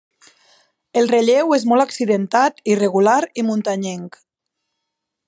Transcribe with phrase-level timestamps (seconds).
[1.01, 4.19] El relleu és molt accidentat, irregular i muntanyenc.